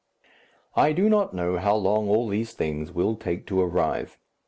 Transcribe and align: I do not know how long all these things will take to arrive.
I 0.75 0.93
do 0.93 1.09
not 1.09 1.35
know 1.35 1.59
how 1.59 1.75
long 1.75 2.09
all 2.09 2.27
these 2.27 2.53
things 2.53 2.91
will 2.91 3.15
take 3.15 3.45
to 3.45 3.61
arrive. 3.61 4.17